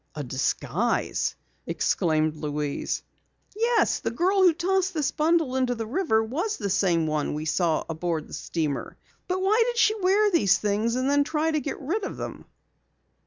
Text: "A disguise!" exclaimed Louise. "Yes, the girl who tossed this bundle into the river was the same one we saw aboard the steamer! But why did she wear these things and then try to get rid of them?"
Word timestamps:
"A 0.15 0.23
disguise!" 0.23 1.35
exclaimed 1.67 2.35
Louise. 2.35 3.03
"Yes, 3.55 3.99
the 3.99 4.09
girl 4.09 4.41
who 4.41 4.51
tossed 4.51 4.95
this 4.95 5.11
bundle 5.11 5.55
into 5.55 5.75
the 5.75 5.85
river 5.85 6.23
was 6.23 6.57
the 6.57 6.71
same 6.71 7.05
one 7.05 7.35
we 7.35 7.45
saw 7.45 7.83
aboard 7.87 8.27
the 8.27 8.33
steamer! 8.33 8.97
But 9.27 9.43
why 9.43 9.61
did 9.63 9.77
she 9.77 9.93
wear 10.01 10.31
these 10.31 10.57
things 10.57 10.95
and 10.95 11.07
then 11.07 11.23
try 11.23 11.51
to 11.51 11.59
get 11.59 11.79
rid 11.79 12.03
of 12.03 12.17
them?" 12.17 12.45